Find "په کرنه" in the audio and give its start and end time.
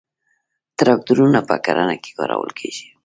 1.49-1.95